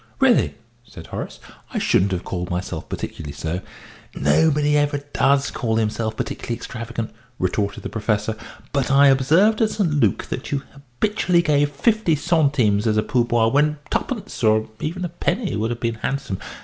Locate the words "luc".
9.91-10.25